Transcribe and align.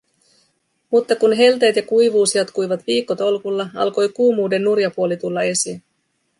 Mutta 0.91 1.15
kun 1.15 1.33
helteet 1.33 1.75
ja 1.75 1.81
kuivuus 1.81 2.35
jatkuivat 2.35 2.87
viikkotolkulla, 2.87 3.69
alkoi 3.75 4.09
kuumuuden 4.09 4.63
nurja 4.63 4.91
puoli 4.91 5.17
tulla 5.17 5.41
esiin. 5.41 5.83